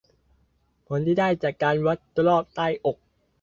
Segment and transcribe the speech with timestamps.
[0.87, 1.97] ผลที่ได้จากการวัด
[2.27, 2.97] รอบใต้อก